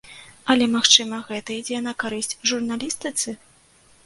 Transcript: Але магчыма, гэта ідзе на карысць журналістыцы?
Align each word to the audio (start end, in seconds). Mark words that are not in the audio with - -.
Але 0.53 0.65
магчыма, 0.75 1.19
гэта 1.27 1.55
ідзе 1.59 1.83
на 1.89 1.93
карысць 2.05 2.37
журналістыцы? 2.53 3.29